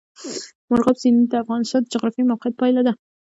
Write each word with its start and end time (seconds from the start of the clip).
مورغاب 0.69 0.97
سیند 1.01 1.19
د 1.31 1.33
افغانستان 1.43 1.81
د 1.83 1.87
جغرافیایي 1.93 2.29
موقیعت 2.31 2.53
پایله 2.61 2.81
ده. 2.87 2.93